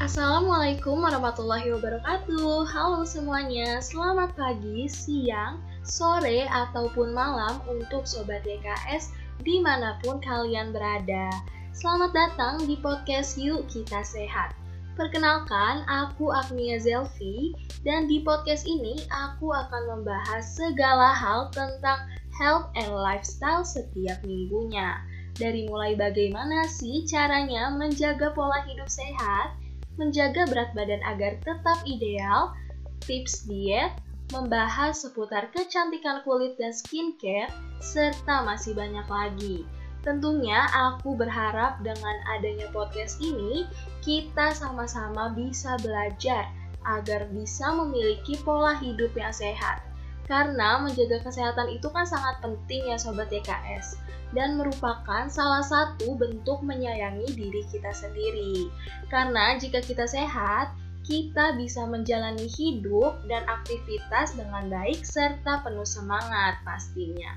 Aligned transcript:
Assalamualaikum 0.00 1.04
warahmatullahi 1.04 1.76
wabarakatuh. 1.76 2.64
Halo 2.72 3.04
semuanya, 3.04 3.84
selamat 3.84 4.32
pagi, 4.32 4.88
siang, 4.88 5.60
sore, 5.84 6.48
ataupun 6.48 7.12
malam 7.12 7.60
untuk 7.68 8.08
Sobat 8.08 8.40
YKS 8.48 9.12
di 9.44 9.60
mana 9.60 10.00
pun 10.00 10.16
kalian 10.24 10.72
berada. 10.72 11.28
Selamat 11.76 12.16
datang 12.16 12.64
di 12.64 12.80
podcast 12.80 13.36
Yuk 13.36 13.68
Kita 13.68 14.00
Sehat. 14.00 14.56
Perkenalkan, 14.96 15.84
aku 15.84 16.32
Agnia 16.32 16.80
Zelfi 16.80 17.52
dan 17.84 18.08
di 18.08 18.24
podcast 18.24 18.64
ini 18.64 19.04
aku 19.12 19.52
akan 19.52 20.00
membahas 20.00 20.48
segala 20.48 21.12
hal 21.12 21.52
tentang 21.52 22.08
health 22.40 22.72
and 22.72 22.88
lifestyle 22.88 23.68
setiap 23.68 24.16
minggunya. 24.24 24.96
Dari 25.36 25.68
mulai 25.68 25.92
bagaimana 25.92 26.64
sih 26.64 27.04
caranya 27.04 27.68
menjaga 27.68 28.32
pola 28.32 28.64
hidup 28.64 28.88
sehat, 28.88 29.59
menjaga 29.98 30.46
berat 30.46 30.70
badan 30.76 31.02
agar 31.02 31.40
tetap 31.42 31.78
ideal, 31.88 32.54
tips 33.02 33.48
diet, 33.48 33.90
membahas 34.30 35.02
seputar 35.02 35.50
kecantikan 35.50 36.22
kulit 36.22 36.54
dan 36.60 36.70
skincare, 36.70 37.50
serta 37.82 38.46
masih 38.46 38.78
banyak 38.78 39.06
lagi. 39.10 39.66
Tentunya 40.00 40.64
aku 40.72 41.12
berharap 41.12 41.82
dengan 41.84 42.16
adanya 42.38 42.70
podcast 42.72 43.20
ini, 43.20 43.68
kita 44.00 44.54
sama-sama 44.56 45.34
bisa 45.36 45.76
belajar 45.84 46.48
agar 46.88 47.28
bisa 47.28 47.68
memiliki 47.76 48.40
pola 48.40 48.72
hidup 48.80 49.12
yang 49.12 49.34
sehat. 49.34 49.89
Karena 50.30 50.78
menjaga 50.78 51.26
kesehatan 51.26 51.74
itu 51.74 51.90
kan 51.90 52.06
sangat 52.06 52.38
penting 52.38 52.86
ya 52.86 52.94
Sobat 52.94 53.34
YKS 53.34 53.98
dan 54.30 54.54
merupakan 54.54 55.26
salah 55.26 55.66
satu 55.66 56.14
bentuk 56.14 56.62
menyayangi 56.62 57.34
diri 57.34 57.66
kita 57.66 57.90
sendiri. 57.90 58.70
Karena 59.10 59.58
jika 59.58 59.82
kita 59.82 60.06
sehat, 60.06 60.70
kita 61.02 61.58
bisa 61.58 61.82
menjalani 61.82 62.46
hidup 62.46 63.18
dan 63.26 63.42
aktivitas 63.50 64.38
dengan 64.38 64.70
baik 64.70 65.02
serta 65.02 65.66
penuh 65.66 65.82
semangat 65.82 66.62
pastinya. 66.62 67.34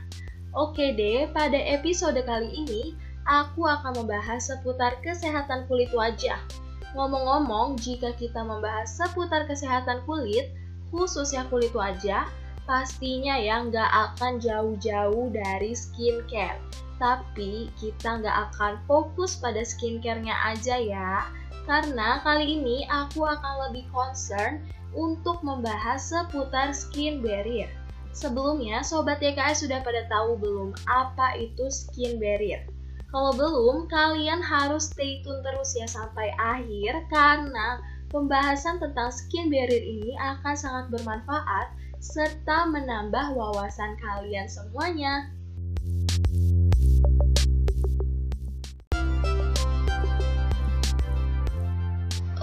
Oke 0.53 0.93
deh, 0.93 1.25
pada 1.33 1.57
episode 1.57 2.21
kali 2.21 2.53
ini 2.53 2.93
aku 3.25 3.65
akan 3.65 4.05
membahas 4.05 4.53
seputar 4.53 5.01
kesehatan 5.01 5.65
kulit 5.65 5.89
wajah. 5.97 6.37
Ngomong-ngomong, 6.93 7.81
jika 7.81 8.13
kita 8.13 8.45
membahas 8.45 8.85
seputar 8.85 9.49
kesehatan 9.49 10.05
kulit, 10.05 10.53
khususnya 10.93 11.49
kulit 11.49 11.73
wajah, 11.73 12.29
pastinya 12.63 13.35
ya 13.35 13.63
nggak 13.67 13.91
akan 13.91 14.39
jauh-jauh 14.39 15.31
dari 15.31 15.75
skincare. 15.75 16.59
Tapi 17.01 17.67
kita 17.75 18.23
nggak 18.23 18.37
akan 18.51 18.79
fokus 18.87 19.35
pada 19.35 19.65
skincare-nya 19.65 20.33
aja 20.47 20.79
ya, 20.79 21.27
karena 21.67 22.23
kali 22.23 22.59
ini 22.59 22.87
aku 22.87 23.27
akan 23.27 23.69
lebih 23.69 23.83
concern 23.91 24.63
untuk 24.93 25.41
membahas 25.41 25.99
seputar 25.99 26.71
skin 26.71 27.19
barrier. 27.19 27.69
Sebelumnya, 28.13 28.85
Sobat 28.85 29.17
YKS 29.25 29.65
sudah 29.65 29.81
pada 29.81 30.05
tahu 30.05 30.37
belum 30.37 30.69
apa 30.85 31.33
itu 31.41 31.65
skin 31.73 32.21
barrier? 32.21 32.61
Kalau 33.09 33.33
belum, 33.33 33.89
kalian 33.89 34.41
harus 34.41 34.93
stay 34.93 35.21
tune 35.25 35.41
terus 35.41 35.73
ya 35.73 35.89
sampai 35.89 36.33
akhir 36.37 37.09
karena 37.09 37.81
pembahasan 38.13 38.77
tentang 38.77 39.09
skin 39.09 39.49
barrier 39.49 39.81
ini 39.81 40.13
akan 40.17 40.53
sangat 40.53 40.93
bermanfaat 40.93 41.73
serta 42.03 42.67
menambah 42.67 43.31
wawasan 43.31 43.95
kalian 43.95 44.51
semuanya. 44.51 45.31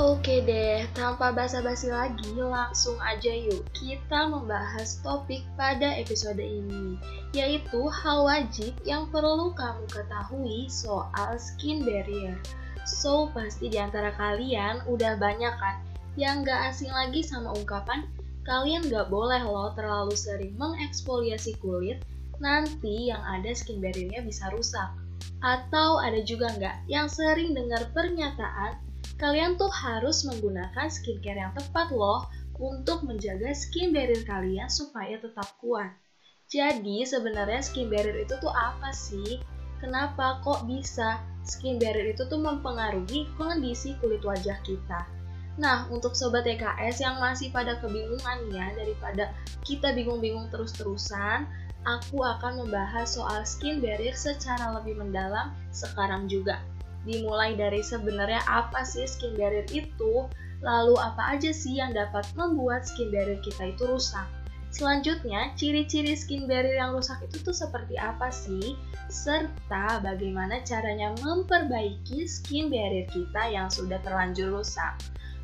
Oke 0.00 0.40
deh, 0.48 0.88
tanpa 0.96 1.28
basa-basi 1.28 1.92
lagi, 1.92 2.32
langsung 2.40 2.96
aja 3.04 3.36
yuk 3.36 3.68
kita 3.76 4.32
membahas 4.32 4.96
topik 5.04 5.44
pada 5.60 5.92
episode 5.92 6.40
ini, 6.40 6.96
yaitu 7.36 7.84
hal 7.92 8.24
wajib 8.24 8.72
yang 8.88 9.12
perlu 9.12 9.52
kamu 9.52 9.84
ketahui 9.92 10.72
soal 10.72 11.36
skin 11.36 11.84
barrier. 11.84 12.32
So, 12.88 13.28
pasti 13.36 13.68
di 13.68 13.76
antara 13.76 14.16
kalian 14.16 14.88
udah 14.88 15.20
banyak 15.20 15.52
kan 15.60 15.84
yang 16.16 16.48
gak 16.48 16.72
asing 16.72 16.90
lagi 16.90 17.20
sama 17.20 17.52
ungkapan 17.52 18.08
kalian 18.48 18.88
gak 18.88 19.12
boleh 19.12 19.40
loh 19.44 19.72
terlalu 19.76 20.16
sering 20.16 20.56
mengeksfoliasi 20.56 21.56
kulit, 21.60 22.00
nanti 22.40 23.12
yang 23.12 23.20
ada 23.20 23.52
skin 23.52 23.78
barriernya 23.78 24.24
bisa 24.24 24.48
rusak. 24.50 24.88
Atau 25.40 26.00
ada 26.00 26.20
juga 26.24 26.52
nggak 26.56 26.88
yang 26.88 27.08
sering 27.08 27.52
dengar 27.56 27.88
pernyataan, 27.92 28.80
kalian 29.20 29.56
tuh 29.60 29.68
harus 29.68 30.24
menggunakan 30.24 30.88
skincare 30.88 31.40
yang 31.40 31.52
tepat 31.52 31.92
loh 31.92 32.28
untuk 32.60 33.04
menjaga 33.08 33.52
skin 33.56 33.92
barrier 33.92 34.20
kalian 34.28 34.68
supaya 34.68 35.16
tetap 35.16 35.48
kuat. 35.60 35.92
Jadi 36.48 37.04
sebenarnya 37.08 37.64
skin 37.64 37.88
barrier 37.88 38.24
itu 38.24 38.36
tuh 38.40 38.52
apa 38.52 38.92
sih? 38.92 39.40
Kenapa 39.80 40.44
kok 40.44 40.68
bisa 40.68 41.24
skin 41.44 41.80
barrier 41.80 42.12
itu 42.12 42.28
tuh 42.28 42.36
mempengaruhi 42.36 43.28
kondisi 43.40 43.96
kulit 44.00 44.20
wajah 44.20 44.60
kita? 44.60 45.19
Nah, 45.58 45.90
untuk 45.90 46.14
sobat 46.14 46.46
TKS 46.46 47.02
yang 47.02 47.18
masih 47.18 47.50
pada 47.50 47.80
kebingungan 47.82 48.46
ya, 48.54 48.70
daripada 48.76 49.34
kita 49.66 49.90
bingung-bingung 49.90 50.46
terus-terusan, 50.54 51.48
aku 51.88 52.22
akan 52.22 52.64
membahas 52.66 53.18
soal 53.18 53.42
skin 53.42 53.82
barrier 53.82 54.14
secara 54.14 54.78
lebih 54.78 55.00
mendalam 55.00 55.50
sekarang 55.74 56.30
juga. 56.30 56.62
Dimulai 57.02 57.56
dari 57.56 57.80
sebenarnya 57.80 58.44
apa 58.44 58.84
sih 58.84 59.08
skin 59.08 59.34
barrier 59.34 59.66
itu, 59.72 60.28
lalu 60.60 60.94
apa 61.00 61.34
aja 61.34 61.50
sih 61.50 61.80
yang 61.80 61.96
dapat 61.96 62.28
membuat 62.36 62.84
skin 62.84 63.08
barrier 63.08 63.40
kita 63.40 63.72
itu 63.72 63.88
rusak. 63.88 64.28
Selanjutnya, 64.70 65.50
ciri-ciri 65.58 66.14
skin 66.14 66.46
barrier 66.46 66.78
yang 66.78 66.94
rusak 66.94 67.18
itu 67.26 67.42
tuh 67.42 67.56
seperti 67.56 67.98
apa 67.98 68.30
sih? 68.30 68.78
Serta 69.10 69.98
bagaimana 69.98 70.62
caranya 70.62 71.10
memperbaiki 71.18 72.22
skin 72.30 72.70
barrier 72.70 73.10
kita 73.10 73.50
yang 73.50 73.66
sudah 73.66 73.98
terlanjur 74.06 74.54
rusak. 74.54 74.94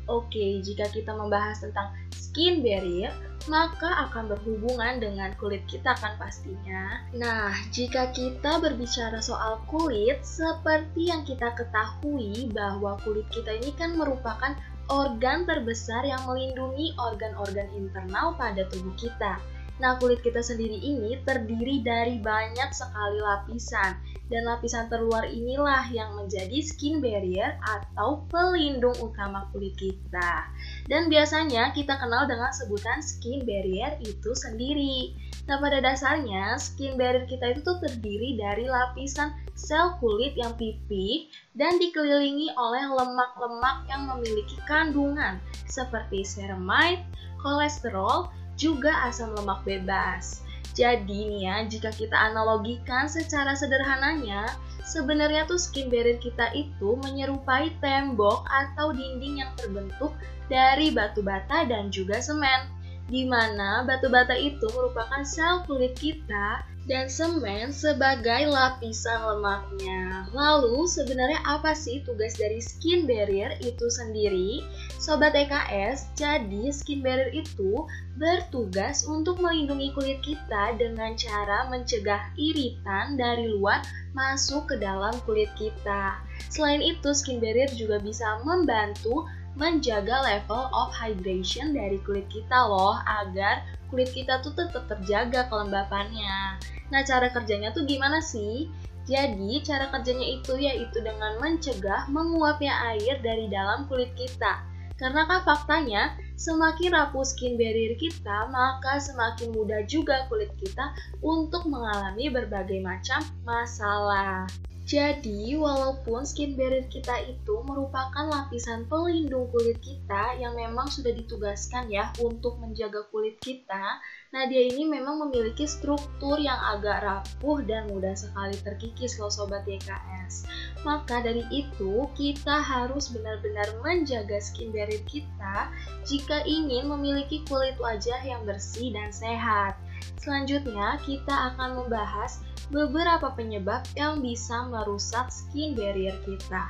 Oke, 0.07 0.63
jika 0.63 0.87
kita 0.87 1.11
membahas 1.11 1.59
tentang 1.63 1.91
skin 2.15 2.63
barrier, 2.63 3.11
maka 3.51 4.07
akan 4.07 4.31
berhubungan 4.31 4.99
dengan 4.99 5.31
kulit 5.39 5.63
kita 5.67 5.95
kan 5.99 6.15
pastinya. 6.19 7.03
Nah, 7.15 7.51
jika 7.71 8.11
kita 8.11 8.59
berbicara 8.59 9.19
soal 9.23 9.59
kulit, 9.71 10.19
seperti 10.23 11.11
yang 11.11 11.23
kita 11.23 11.55
ketahui 11.55 12.51
bahwa 12.51 12.99
kulit 13.03 13.27
kita 13.31 13.55
ini 13.55 13.71
kan 13.75 13.95
merupakan 13.95 14.55
organ 14.87 15.43
terbesar 15.43 16.03
yang 16.07 16.23
melindungi 16.27 16.95
organ-organ 16.95 17.67
internal 17.75 18.35
pada 18.35 18.67
tubuh 18.71 18.95
kita. 18.95 19.39
Nah, 19.77 19.95
kulit 20.01 20.25
kita 20.25 20.41
sendiri 20.41 20.79
ini 20.79 21.21
terdiri 21.21 21.85
dari 21.85 22.17
banyak 22.17 22.69
sekali 22.73 23.21
lapisan, 23.21 23.93
dan 24.27 24.43
lapisan 24.43 24.91
terluar 24.91 25.23
inilah 25.27 25.87
yang 25.91 26.15
menjadi 26.19 26.59
skin 26.59 26.99
barrier 26.99 27.55
atau 27.63 28.27
pelindung 28.27 28.95
utama 28.99 29.47
kulit 29.51 29.75
kita. 29.79 30.47
Dan 30.87 31.07
biasanya 31.07 31.71
kita 31.71 31.95
kenal 31.95 32.27
dengan 32.27 32.51
sebutan 32.51 32.99
skin 32.99 33.47
barrier 33.47 33.95
itu 34.03 34.31
sendiri. 34.35 35.15
Nah, 35.47 35.63
pada 35.63 35.79
dasarnya 35.79 36.59
skin 36.59 36.99
barrier 36.99 37.23
kita 37.23 37.55
itu 37.55 37.63
tuh 37.63 37.79
terdiri 37.79 38.35
dari 38.35 38.67
lapisan 38.67 39.31
sel 39.55 39.95
kulit 40.03 40.35
yang 40.35 40.53
pipih 40.59 41.31
dan 41.55 41.79
dikelilingi 41.79 42.51
oleh 42.53 42.85
lemak-lemak 42.93 43.87
yang 43.89 44.05
memiliki 44.11 44.59
kandungan 44.67 45.39
seperti 45.65 46.21
ceramide, 46.27 47.01
kolesterol, 47.39 48.29
juga 48.57 49.05
asam 49.05 49.37
lemak 49.37 49.61
bebas. 49.63 50.46
Jadi 50.77 51.25
nih 51.25 51.41
ya, 51.49 51.55
jika 51.65 51.89
kita 51.89 52.13
analogikan 52.13 53.09
secara 53.09 53.57
sederhananya, 53.57 54.45
sebenarnya 54.85 55.49
tuh 55.49 55.57
skin 55.57 55.89
barrier 55.89 56.21
kita 56.21 56.53
itu 56.53 56.93
menyerupai 57.01 57.73
tembok 57.81 58.45
atau 58.45 58.93
dinding 58.93 59.41
yang 59.41 59.49
terbentuk 59.57 60.13
dari 60.53 60.93
batu 60.93 61.25
bata 61.25 61.65
dan 61.65 61.89
juga 61.89 62.21
semen. 62.21 62.69
Di 63.09 63.25
mana 63.25 63.81
batu 63.89 64.05
bata 64.05 64.37
itu 64.37 64.69
merupakan 64.69 65.25
sel 65.25 65.65
kulit 65.65 65.97
kita 65.97 66.61
dan 66.87 67.11
semen 67.11 67.75
sebagai 67.75 68.47
lapisan 68.47 69.19
lemaknya. 69.19 70.31
Lalu 70.31 70.87
sebenarnya 70.87 71.43
apa 71.43 71.75
sih 71.75 71.99
tugas 72.07 72.39
dari 72.39 72.63
skin 72.63 73.03
barrier 73.03 73.59
itu 73.59 73.91
sendiri? 73.91 74.63
Sobat 74.95 75.35
EKS, 75.35 76.15
jadi 76.15 76.71
skin 76.71 77.03
barrier 77.03 77.27
itu 77.35 77.83
bertugas 78.15 79.03
untuk 79.03 79.43
melindungi 79.43 79.91
kulit 79.91 80.23
kita 80.23 80.79
dengan 80.79 81.13
cara 81.19 81.67
mencegah 81.67 82.31
iritan 82.39 83.19
dari 83.19 83.51
luar 83.51 83.83
masuk 84.15 84.71
ke 84.71 84.75
dalam 84.79 85.13
kulit 85.27 85.51
kita. 85.59 86.23
Selain 86.47 86.79
itu, 86.79 87.11
skin 87.11 87.43
barrier 87.43 87.69
juga 87.75 87.99
bisa 87.99 88.39
membantu 88.47 89.27
menjaga 89.57 90.21
level 90.21 90.69
of 90.69 90.93
hydration 90.93 91.73
dari 91.73 91.97
kulit 92.05 92.29
kita 92.29 92.69
loh 92.69 93.01
agar 93.03 93.65
kulit 93.89 94.13
kita 94.13 94.39
tuh 94.45 94.53
tetap 94.53 94.85
terjaga 94.85 95.49
kelembapannya. 95.49 96.61
Nah, 96.93 97.01
cara 97.03 97.33
kerjanya 97.33 97.73
tuh 97.73 97.83
gimana 97.83 98.21
sih? 98.21 98.69
Jadi, 99.09 99.63
cara 99.65 99.89
kerjanya 99.89 100.27
itu 100.39 100.53
yaitu 100.59 100.99
dengan 101.01 101.39
mencegah 101.41 102.05
menguapnya 102.11 102.75
air 102.93 103.17
dari 103.23 103.49
dalam 103.49 103.89
kulit 103.89 104.13
kita. 104.13 104.61
Karena 104.97 105.25
kan 105.29 105.45
faktanya, 105.45 106.17
semakin 106.35 106.93
rapuh 106.93 107.23
skin 107.23 107.55
barrier 107.55 107.95
kita, 107.95 108.49
maka 108.49 108.97
semakin 108.97 109.53
mudah 109.53 109.85
juga 109.85 110.25
kulit 110.27 110.51
kita 110.57 110.91
untuk 111.21 111.69
mengalami 111.69 112.33
berbagai 112.33 112.81
macam 112.81 113.21
masalah. 113.45 114.49
Jadi, 114.87 115.51
walaupun 115.59 116.23
skin 116.23 116.55
barrier 116.55 116.87
kita 116.87 117.19
itu 117.27 117.59
merupakan 117.67 118.23
lapisan 118.23 118.87
pelindung 118.87 119.51
kulit 119.51 119.83
kita 119.83 120.39
yang 120.39 120.55
memang 120.55 120.87
sudah 120.87 121.11
ditugaskan 121.11 121.91
ya 121.91 122.15
untuk 122.23 122.55
menjaga 122.63 123.03
kulit 123.11 123.35
kita, 123.43 123.99
nah 124.31 124.43
dia 124.47 124.63
ini 124.63 124.87
memang 124.87 125.27
memiliki 125.27 125.67
struktur 125.67 126.39
yang 126.39 126.55
agak 126.55 127.03
rapuh 127.03 127.59
dan 127.67 127.91
mudah 127.91 128.15
sekali 128.15 128.55
terkikis 128.63 129.19
loh 129.19 129.27
sobat 129.27 129.67
YKS. 129.67 130.47
Maka 130.87 131.19
dari 131.19 131.43
itu, 131.51 132.07
kita 132.15 132.63
harus 132.63 133.11
benar-benar 133.11 133.67
menjaga 133.83 134.39
skin 134.39 134.71
barrier 134.71 135.03
kita 135.03 135.67
jika 136.07 136.47
ingin 136.47 136.87
memiliki 136.87 137.43
kulit 137.43 137.75
wajah 137.75 138.23
yang 138.23 138.47
bersih 138.47 138.95
dan 138.95 139.11
sehat. 139.11 139.76
Selanjutnya, 140.19 140.99
kita 141.03 141.53
akan 141.53 141.83
membahas 141.83 142.43
beberapa 142.71 143.31
penyebab 143.31 143.87
yang 143.95 144.19
bisa 144.19 144.67
merusak 144.67 145.31
skin 145.31 145.75
barrier 145.75 146.15
kita. 146.27 146.67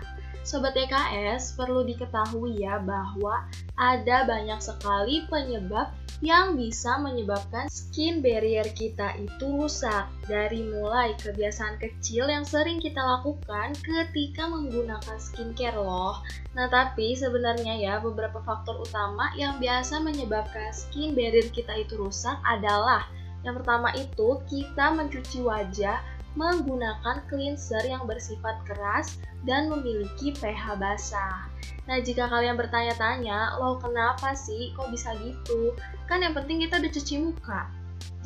Sobat 0.47 0.79
EKS, 0.79 1.59
perlu 1.59 1.83
diketahui 1.83 2.63
ya 2.63 2.79
bahwa 2.79 3.43
ada 3.75 4.23
banyak 4.23 4.63
sekali 4.63 5.27
penyebab 5.27 5.91
yang 6.23 6.57
bisa 6.57 6.97
menyebabkan 6.97 7.69
skin 7.69 8.23
barrier 8.23 8.65
kita 8.73 9.13
itu 9.19 9.43
rusak. 9.43 10.09
Dari 10.25 10.65
mulai 10.65 11.13
kebiasaan 11.19 11.77
kecil 11.77 12.31
yang 12.31 12.47
sering 12.47 12.81
kita 12.81 12.97
lakukan 12.97 13.75
ketika 13.83 14.49
menggunakan 14.49 15.17
skincare 15.19 15.77
loh. 15.77 16.23
Nah 16.57 16.71
tapi 16.71 17.13
sebenarnya 17.13 17.77
ya 17.77 17.93
beberapa 18.01 18.41
faktor 18.41 18.81
utama 18.81 19.29
yang 19.37 19.61
biasa 19.61 20.01
menyebabkan 20.01 20.73
skin 20.73 21.13
barrier 21.13 21.51
kita 21.53 21.75
itu 21.75 21.99
rusak 21.99 22.39
adalah 22.47 23.05
yang 23.45 23.57
pertama 23.57 23.93
itu 23.93 24.41
kita 24.49 24.93
mencuci 24.93 25.43
wajah 25.45 26.01
menggunakan 26.37 27.25
cleanser 27.25 27.81
yang 27.89 28.05
bersifat 28.05 28.61
keras 28.69 29.17
dan 29.49 29.73
memiliki 29.73 30.29
pH 30.37 30.77
basah. 30.77 31.49
Nah, 31.89 31.97
jika 31.97 32.29
kalian 32.29 32.53
bertanya-tanya, 32.53 33.57
lo 33.57 33.81
kenapa 33.81 34.37
sih 34.37 34.69
kok 34.77 34.93
bisa 34.93 35.17
gitu? 35.17 35.73
Kan 36.05 36.21
yang 36.21 36.37
penting 36.37 36.61
kita 36.61 36.77
udah 36.77 36.91
cuci 36.93 37.15
muka. 37.25 37.65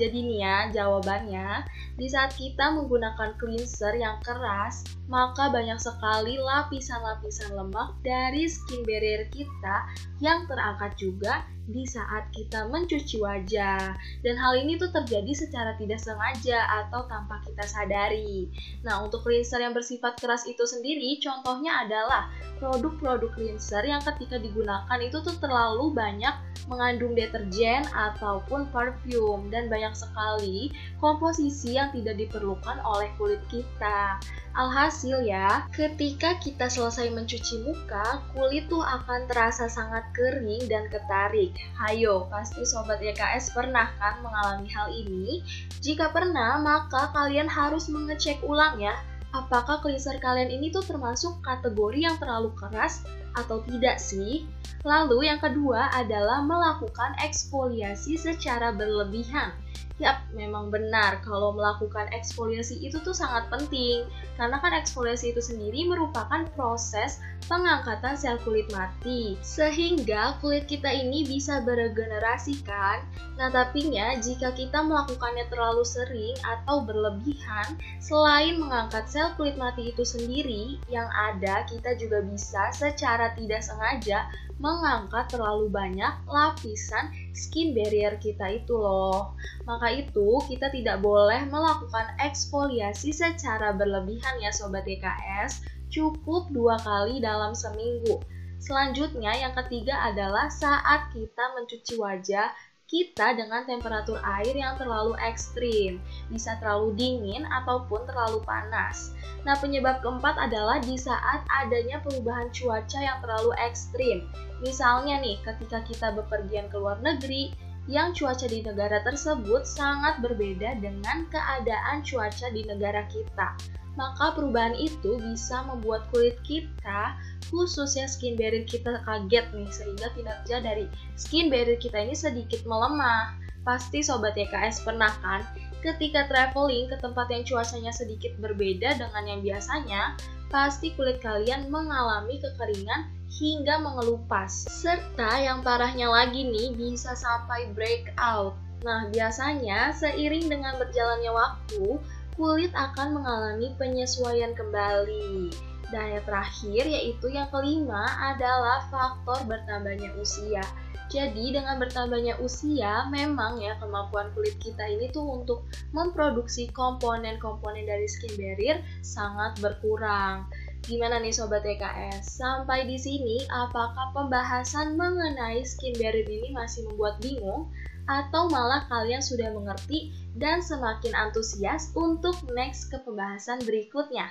Jadi 0.01 0.17
nih 0.25 0.41
ya, 0.41 0.57
jawabannya, 0.73 1.61
di 1.93 2.09
saat 2.09 2.33
kita 2.33 2.73
menggunakan 2.73 3.37
cleanser 3.37 3.93
yang 3.93 4.17
keras, 4.25 4.81
maka 5.05 5.53
banyak 5.53 5.77
sekali 5.77 6.41
lapisan-lapisan 6.41 7.53
lemak 7.53 7.93
dari 8.01 8.49
skin 8.49 8.81
barrier 8.81 9.29
kita 9.29 9.85
yang 10.17 10.49
terangkat 10.49 10.97
juga 10.97 11.45
di 11.69 11.85
saat 11.85 12.33
kita 12.33 12.65
mencuci 12.73 13.21
wajah. 13.21 13.93
Dan 14.25 14.35
hal 14.41 14.57
ini 14.57 14.81
tuh 14.81 14.89
terjadi 14.89 15.29
secara 15.37 15.77
tidak 15.77 16.01
sengaja 16.01 16.65
atau 16.81 17.05
tanpa 17.05 17.37
kita 17.45 17.61
sadari. 17.61 18.49
Nah, 18.81 19.05
untuk 19.05 19.21
cleanser 19.21 19.61
yang 19.61 19.77
bersifat 19.77 20.17
keras 20.17 20.49
itu 20.49 20.65
sendiri, 20.65 21.21
contohnya 21.21 21.85
adalah 21.85 22.33
produk-produk 22.57 23.29
cleanser 23.37 23.85
yang 23.85 24.01
ketika 24.01 24.41
digunakan 24.41 24.97
itu 24.97 25.21
tuh 25.21 25.37
terlalu 25.37 25.93
banyak 25.93 26.33
mengandung 26.69 27.17
deterjen 27.17 27.83
ataupun 27.89 28.69
parfum 28.69 29.49
dan 29.49 29.67
banyak 29.67 29.90
sekali 29.93 30.71
komposisi 30.97 31.75
yang 31.77 31.91
tidak 31.95 32.17
diperlukan 32.17 32.79
oleh 32.83 33.09
kulit 33.15 33.41
kita. 33.47 34.17
Alhasil 34.51 35.23
ya, 35.23 35.63
ketika 35.71 36.35
kita 36.43 36.67
selesai 36.67 37.07
mencuci 37.15 37.63
muka, 37.63 38.19
kulit 38.35 38.67
tuh 38.67 38.83
akan 38.83 39.23
terasa 39.31 39.71
sangat 39.71 40.03
kering 40.11 40.67
dan 40.67 40.91
ketarik. 40.91 41.55
Hayo, 41.79 42.27
pasti 42.27 42.67
Sobat 42.67 42.99
YKS 42.99 43.55
pernah 43.55 43.95
kan 43.95 44.19
mengalami 44.19 44.67
hal 44.67 44.91
ini? 44.91 45.39
Jika 45.79 46.11
pernah, 46.11 46.59
maka 46.59 47.15
kalian 47.15 47.47
harus 47.47 47.87
mengecek 47.87 48.43
ulang 48.43 48.75
ya, 48.83 48.91
apakah 49.31 49.79
cleanser 49.79 50.19
kalian 50.19 50.51
ini 50.51 50.67
tuh 50.67 50.83
termasuk 50.83 51.39
kategori 51.39 52.11
yang 52.11 52.19
terlalu 52.19 52.51
keras 52.59 53.07
atau 53.39 53.63
tidak 53.63 54.03
sih? 54.03 54.43
Lalu 54.83 55.29
yang 55.29 55.39
kedua 55.39 55.93
adalah 55.93 56.43
melakukan 56.43 57.15
eksfoliasi 57.23 58.17
secara 58.17 58.73
berlebihan. 58.75 59.53
Yap, 60.01 60.33
memang 60.33 60.73
benar 60.73 61.21
kalau 61.21 61.53
melakukan 61.53 62.09
eksfoliasi 62.09 62.81
itu 62.81 62.97
tuh 63.05 63.13
sangat 63.13 63.45
penting 63.53 64.09
karena 64.33 64.57
kan 64.57 64.73
eksfoliasi 64.73 65.29
itu 65.29 65.37
sendiri 65.45 65.85
merupakan 65.85 66.41
proses 66.57 67.21
pengangkatan 67.45 68.17
sel 68.17 68.41
kulit 68.41 68.65
mati 68.73 69.37
sehingga 69.45 70.41
kulit 70.41 70.65
kita 70.65 70.89
ini 70.89 71.21
bisa 71.21 71.61
beregenerasi 71.61 72.65
kan. 72.65 73.05
Nah, 73.37 73.53
tapi 73.53 73.93
ya 73.93 74.17
jika 74.17 74.49
kita 74.57 74.81
melakukannya 74.81 75.45
terlalu 75.53 75.85
sering 75.85 76.33
atau 76.41 76.81
berlebihan, 76.81 77.77
selain 78.01 78.57
mengangkat 78.57 79.05
sel 79.05 79.37
kulit 79.37 79.53
mati 79.53 79.93
itu 79.93 80.01
sendiri, 80.01 80.81
yang 80.89 81.09
ada 81.13 81.61
kita 81.69 81.93
juga 81.93 82.25
bisa 82.25 82.73
secara 82.73 83.37
tidak 83.37 83.61
sengaja 83.61 84.25
mengangkat 84.61 85.27
terlalu 85.33 85.67
banyak 85.73 86.13
lapisan 86.29 87.09
skin 87.33 87.73
barrier 87.73 88.15
kita 88.21 88.61
itu 88.61 88.77
loh. 88.77 89.33
Maka 89.65 89.89
itu, 89.89 90.37
kita 90.45 90.69
tidak 90.69 91.01
boleh 91.01 91.49
melakukan 91.49 92.13
eksfoliasi 92.21 93.09
secara 93.09 93.73
berlebihan 93.73 94.37
ya 94.37 94.53
Sobat 94.53 94.85
YKS, 94.85 95.65
cukup 95.89 96.53
dua 96.53 96.77
kali 96.79 97.17
dalam 97.19 97.57
seminggu. 97.57 98.21
Selanjutnya, 98.61 99.33
yang 99.33 99.57
ketiga 99.57 99.97
adalah 100.05 100.45
saat 100.53 101.09
kita 101.09 101.57
mencuci 101.57 101.97
wajah 101.97 102.53
kita 102.91 103.39
dengan 103.39 103.63
temperatur 103.63 104.19
air 104.19 104.51
yang 104.51 104.75
terlalu 104.75 105.15
ekstrim, 105.23 106.03
bisa 106.27 106.59
terlalu 106.59 106.91
dingin 106.99 107.47
ataupun 107.47 108.03
terlalu 108.03 108.43
panas. 108.43 109.15
Nah, 109.47 109.55
penyebab 109.55 110.03
keempat 110.03 110.35
adalah 110.35 110.83
di 110.83 110.99
saat 110.99 111.47
adanya 111.47 112.03
perubahan 112.03 112.51
cuaca 112.51 112.99
yang 112.99 113.23
terlalu 113.23 113.55
ekstrim. 113.63 114.27
Misalnya 114.59 115.23
nih, 115.23 115.39
ketika 115.39 115.79
kita 115.87 116.11
bepergian 116.19 116.67
ke 116.67 116.75
luar 116.75 116.99
negeri, 116.99 117.55
yang 117.89 118.11
cuaca 118.11 118.45
di 118.45 118.61
negara 118.61 119.01
tersebut 119.01 119.65
sangat 119.65 120.19
berbeda 120.21 120.77
dengan 120.83 121.25
keadaan 121.31 122.05
cuaca 122.05 122.51
di 122.53 122.61
negara 122.67 123.07
kita 123.09 123.57
maka 123.99 124.35
perubahan 124.35 124.75
itu 124.77 125.19
bisa 125.19 125.63
membuat 125.67 126.07
kulit 126.09 126.39
kita, 126.47 127.15
khususnya 127.51 128.07
skin 128.07 128.39
barrier 128.39 128.63
kita 128.63 129.03
kaget 129.03 129.45
nih, 129.51 129.69
sehingga 129.69 130.07
kinerja 130.15 130.55
dari 130.63 130.85
skin 131.19 131.51
barrier 131.51 131.75
kita 131.75 131.99
ini 131.99 132.15
sedikit 132.15 132.63
melemah. 132.63 133.35
Pasti 133.61 134.01
Sobat 134.01 134.33
YKS 134.33 134.81
pernah 134.81 135.13
kan, 135.21 135.45
ketika 135.85 136.25
traveling 136.25 136.89
ke 136.89 136.97
tempat 136.97 137.29
yang 137.29 137.45
cuacanya 137.45 137.93
sedikit 137.93 138.33
berbeda 138.41 138.97
dengan 138.97 139.23
yang 139.27 139.41
biasanya, 139.45 140.17
pasti 140.49 140.97
kulit 140.97 141.21
kalian 141.21 141.69
mengalami 141.69 142.41
kekeringan 142.41 143.13
hingga 143.29 143.77
mengelupas. 143.79 144.65
Serta 144.67 145.39
yang 145.39 145.61
parahnya 145.61 146.09
lagi 146.09 146.41
nih, 146.41 146.73
bisa 146.73 147.13
sampai 147.13 147.69
breakout. 147.71 148.57
Nah, 148.81 149.13
biasanya 149.13 149.93
seiring 149.93 150.49
dengan 150.49 150.73
berjalannya 150.81 151.29
waktu, 151.29 152.01
kulit 152.35 152.71
akan 152.75 153.19
mengalami 153.19 153.73
penyesuaian 153.75 154.55
kembali. 154.55 155.51
Dan 155.91 156.15
yang 156.15 156.23
terakhir 156.23 156.83
yaitu 156.87 157.27
yang 157.27 157.51
kelima 157.51 158.07
adalah 158.31 158.87
faktor 158.87 159.43
bertambahnya 159.43 160.15
usia. 160.15 160.63
Jadi 161.11 161.51
dengan 161.51 161.75
bertambahnya 161.75 162.39
usia, 162.39 163.11
memang 163.11 163.59
ya 163.59 163.75
kemampuan 163.83 164.31
kulit 164.31 164.55
kita 164.63 164.87
ini 164.87 165.11
tuh 165.11 165.43
untuk 165.43 165.67
memproduksi 165.91 166.71
komponen-komponen 166.71 167.83
dari 167.83 168.07
skin 168.07 168.31
barrier 168.39 168.79
sangat 169.03 169.59
berkurang. 169.59 170.47
Gimana 170.87 171.19
nih 171.19 171.35
sobat 171.35 171.67
EKS? 171.67 172.39
Sampai 172.39 172.87
di 172.87 172.95
sini 172.95 173.43
apakah 173.51 174.15
pembahasan 174.15 174.95
mengenai 174.95 175.67
skin 175.67 175.99
barrier 175.99 176.31
ini 176.31 176.55
masih 176.55 176.87
membuat 176.87 177.19
bingung? 177.19 177.67
Atau 178.09 178.49
malah 178.49 178.85
kalian 178.87 179.21
sudah 179.21 179.51
mengerti 179.53 180.13
dan 180.37 180.63
semakin 180.63 181.11
antusias 181.13 181.91
untuk 181.93 182.37
next 182.55 182.89
ke 182.89 182.97
pembahasan 183.03 183.61
berikutnya. 183.67 184.29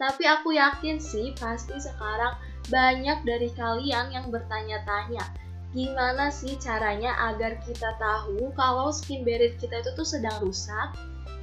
Tapi 0.00 0.26
aku 0.26 0.56
yakin 0.56 0.98
sih 0.98 1.30
pasti 1.38 1.78
sekarang 1.78 2.34
banyak 2.72 3.22
dari 3.22 3.52
kalian 3.54 4.10
yang 4.10 4.26
bertanya-tanya, 4.32 5.22
gimana 5.70 6.28
sih 6.28 6.58
caranya 6.58 7.14
agar 7.32 7.60
kita 7.62 7.94
tahu 8.00 8.50
kalau 8.58 8.90
skin 8.90 9.22
barrier 9.22 9.54
kita 9.62 9.80
itu 9.80 9.90
tuh 9.94 10.08
sedang 10.08 10.36
rusak 10.42 10.92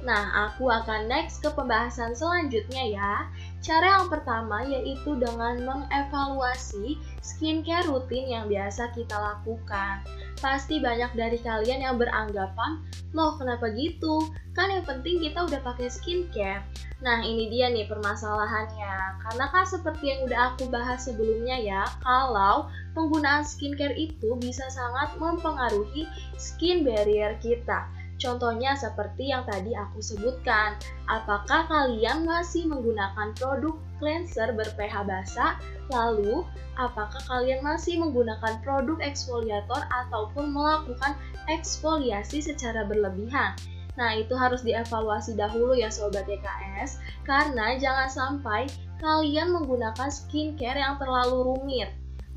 Nah, 0.00 0.48
aku 0.48 0.72
akan 0.72 1.12
next 1.12 1.44
ke 1.44 1.52
pembahasan 1.52 2.16
selanjutnya 2.16 2.84
ya. 2.88 3.14
Cara 3.60 4.00
yang 4.00 4.08
pertama 4.08 4.64
yaitu 4.64 5.12
dengan 5.20 5.60
mengevaluasi 5.60 6.96
skincare 7.20 7.84
rutin 7.84 8.32
yang 8.32 8.48
biasa 8.48 8.88
kita 8.96 9.12
lakukan. 9.12 10.00
Pasti 10.40 10.80
banyak 10.80 11.12
dari 11.12 11.36
kalian 11.44 11.84
yang 11.84 11.96
beranggapan, 12.00 12.80
loh 13.12 13.36
kenapa 13.36 13.68
gitu? 13.76 14.24
Kan 14.56 14.72
yang 14.72 14.88
penting 14.88 15.20
kita 15.20 15.44
udah 15.44 15.60
pakai 15.60 15.92
skincare. 15.92 16.64
Nah 17.04 17.20
ini 17.20 17.52
dia 17.52 17.68
nih 17.68 17.84
permasalahannya. 17.84 19.20
Karena 19.20 19.46
kan 19.52 19.64
seperti 19.68 20.16
yang 20.16 20.20
udah 20.24 20.40
aku 20.56 20.72
bahas 20.72 21.04
sebelumnya 21.04 21.60
ya, 21.60 21.84
kalau 22.00 22.72
penggunaan 22.96 23.44
skincare 23.44 23.96
itu 24.00 24.32
bisa 24.40 24.64
sangat 24.72 25.12
mempengaruhi 25.20 26.08
skin 26.40 26.88
barrier 26.88 27.36
kita. 27.44 27.99
Contohnya 28.20 28.76
seperti 28.76 29.32
yang 29.32 29.48
tadi 29.48 29.72
aku 29.72 30.04
sebutkan. 30.04 30.76
Apakah 31.08 31.64
kalian 31.72 32.28
masih 32.28 32.68
menggunakan 32.68 33.32
produk 33.32 33.80
cleanser 33.96 34.52
ber-pH 34.52 35.08
basa? 35.08 35.56
Lalu, 35.88 36.44
apakah 36.76 37.18
kalian 37.24 37.64
masih 37.64 37.96
menggunakan 37.96 38.60
produk 38.60 39.00
eksfoliator 39.00 39.88
ataupun 39.88 40.52
melakukan 40.52 41.16
eksfoliasi 41.48 42.44
secara 42.44 42.84
berlebihan? 42.84 43.56
Nah, 43.96 44.14
itu 44.20 44.36
harus 44.36 44.60
dievaluasi 44.62 45.34
dahulu 45.34 45.72
ya 45.72 45.88
Sobat 45.88 46.28
YKS, 46.28 47.00
karena 47.24 47.74
jangan 47.80 48.08
sampai 48.08 48.68
kalian 49.00 49.50
menggunakan 49.50 50.12
skincare 50.12 50.76
yang 50.76 51.00
terlalu 51.00 51.56
rumit. 51.56 51.88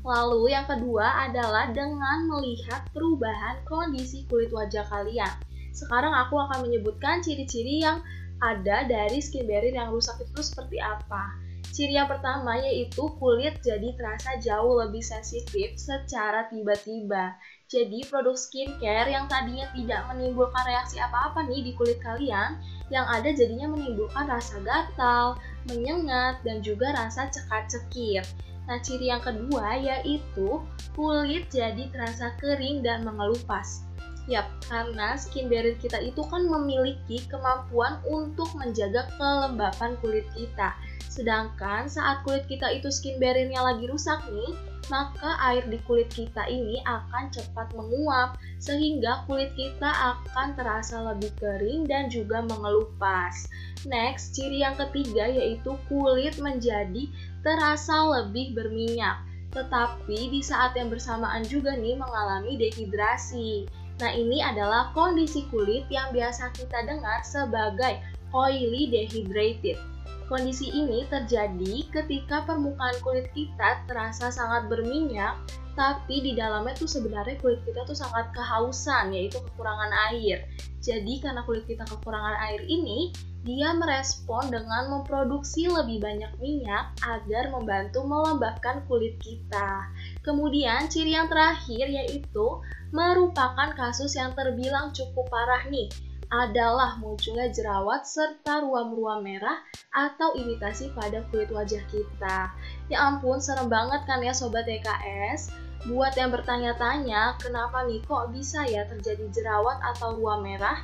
Lalu 0.04 0.52
yang 0.52 0.68
kedua 0.68 1.28
adalah 1.28 1.72
dengan 1.72 2.28
melihat 2.28 2.84
perubahan 2.92 3.64
kondisi 3.64 4.28
kulit 4.28 4.52
wajah 4.52 4.84
kalian. 4.88 5.32
Sekarang 5.74 6.14
aku 6.14 6.38
akan 6.38 6.70
menyebutkan 6.70 7.18
ciri-ciri 7.20 7.82
yang 7.82 7.98
ada 8.38 8.86
dari 8.86 9.18
skin 9.18 9.44
barrier 9.44 9.74
yang 9.74 9.90
rusak 9.90 10.22
itu 10.22 10.40
seperti 10.40 10.78
apa. 10.78 11.34
Ciri 11.74 11.98
yang 11.98 12.06
pertama 12.06 12.54
yaitu 12.54 13.02
kulit 13.18 13.58
jadi 13.58 13.98
terasa 13.98 14.38
jauh 14.38 14.78
lebih 14.78 15.02
sensitif 15.02 15.74
secara 15.74 16.46
tiba-tiba. 16.46 17.34
Jadi 17.66 18.06
produk 18.06 18.38
skincare 18.38 19.10
yang 19.10 19.26
tadinya 19.26 19.66
tidak 19.74 20.06
menimbulkan 20.14 20.62
reaksi 20.70 21.02
apa-apa 21.02 21.42
nih 21.50 21.66
di 21.66 21.72
kulit 21.74 21.98
kalian, 21.98 22.62
yang 22.94 23.02
ada 23.10 23.34
jadinya 23.34 23.74
menimbulkan 23.74 24.30
rasa 24.30 24.62
gatal, 24.62 25.34
menyengat, 25.66 26.38
dan 26.46 26.62
juga 26.62 26.94
rasa 26.94 27.26
cekat-cekir. 27.34 28.22
Nah, 28.70 28.78
ciri 28.78 29.10
yang 29.10 29.20
kedua 29.20 29.74
yaitu 29.74 30.62
kulit 30.94 31.50
jadi 31.50 31.90
terasa 31.90 32.32
kering 32.38 32.86
dan 32.86 33.02
mengelupas. 33.02 33.83
Yap, 34.24 34.48
karena 34.64 35.20
skin 35.20 35.52
barrier 35.52 35.76
kita 35.76 36.00
itu 36.00 36.24
kan 36.32 36.48
memiliki 36.48 37.20
kemampuan 37.28 38.00
untuk 38.08 38.48
menjaga 38.56 39.04
kelembapan 39.20 40.00
kulit 40.00 40.24
kita. 40.32 40.72
Sedangkan 41.12 41.86
saat 41.86 42.24
kulit 42.24 42.48
kita 42.48 42.72
itu 42.72 42.88
skin 42.88 43.20
barriernya 43.20 43.60
lagi 43.60 43.84
rusak 43.84 44.24
nih, 44.32 44.56
maka 44.88 45.36
air 45.52 45.64
di 45.68 45.76
kulit 45.84 46.08
kita 46.08 46.44
ini 46.48 46.80
akan 46.88 47.28
cepat 47.32 47.72
menguap 47.76 48.40
sehingga 48.60 49.24
kulit 49.28 49.52
kita 49.56 49.88
akan 49.88 50.56
terasa 50.56 51.04
lebih 51.12 51.32
kering 51.36 51.84
dan 51.84 52.08
juga 52.08 52.40
mengelupas. 52.44 53.44
Next, 53.84 54.32
ciri 54.32 54.64
yang 54.64 54.76
ketiga 54.80 55.28
yaitu 55.28 55.76
kulit 55.92 56.40
menjadi 56.40 57.12
terasa 57.44 58.24
lebih 58.24 58.56
berminyak. 58.56 59.20
Tetapi 59.52 60.32
di 60.34 60.40
saat 60.42 60.74
yang 60.74 60.90
bersamaan 60.90 61.44
juga 61.46 61.76
nih 61.76 61.94
mengalami 61.94 62.58
dehidrasi. 62.58 63.83
Nah, 64.02 64.10
ini 64.10 64.42
adalah 64.42 64.90
kondisi 64.90 65.46
kulit 65.54 65.86
yang 65.86 66.10
biasa 66.10 66.50
kita 66.56 66.82
dengar 66.82 67.22
sebagai 67.22 68.02
oily 68.34 68.90
dehydrated. 68.90 69.78
Kondisi 70.26 70.72
ini 70.72 71.04
terjadi 71.06 71.84
ketika 71.92 72.42
permukaan 72.48 72.96
kulit 73.04 73.28
kita 73.36 73.84
terasa 73.84 74.32
sangat 74.32 74.66
berminyak, 74.72 75.36
tapi 75.76 76.24
di 76.24 76.32
dalamnya 76.34 76.74
tuh 76.74 76.88
sebenarnya 76.88 77.36
kulit 77.38 77.60
kita 77.62 77.84
tuh 77.84 77.94
sangat 77.94 78.32
kehausan, 78.32 79.12
yaitu 79.12 79.38
kekurangan 79.52 79.92
air. 80.10 80.48
Jadi 80.80 81.20
karena 81.22 81.44
kulit 81.44 81.68
kita 81.68 81.84
kekurangan 81.86 82.40
air 82.50 82.64
ini, 82.66 83.12
dia 83.44 83.76
merespon 83.76 84.48
dengan 84.48 84.88
memproduksi 84.88 85.68
lebih 85.68 86.00
banyak 86.00 86.32
minyak 86.40 86.96
agar 87.04 87.52
membantu 87.52 88.00
melembabkan 88.08 88.80
kulit 88.88 89.20
kita. 89.20 89.84
Kemudian 90.24 90.88
ciri 90.88 91.12
yang 91.12 91.28
terakhir 91.28 91.92
yaitu 91.92 92.64
merupakan 92.88 93.68
kasus 93.76 94.16
yang 94.16 94.32
terbilang 94.32 94.96
cukup 94.96 95.28
parah 95.28 95.68
nih 95.68 95.92
adalah 96.32 96.96
munculnya 96.98 97.52
jerawat 97.52 98.08
serta 98.08 98.64
ruam-ruam 98.64 99.20
merah 99.20 99.60
atau 99.92 100.32
iritasi 100.34 100.90
pada 100.96 101.20
kulit 101.28 101.52
wajah 101.52 101.84
kita. 101.92 102.48
Ya 102.88 103.12
ampun, 103.12 103.44
serem 103.44 103.68
banget 103.68 104.08
kan 104.08 104.24
ya 104.24 104.32
Sobat 104.32 104.64
EKS? 104.64 105.52
Buat 105.84 106.16
yang 106.16 106.32
bertanya-tanya, 106.32 107.36
kenapa 107.36 107.84
nih 107.84 108.00
kok 108.08 108.32
bisa 108.32 108.64
ya 108.64 108.88
terjadi 108.88 109.28
jerawat 109.36 109.76
atau 109.84 110.16
ruam 110.16 110.40
merah? 110.40 110.80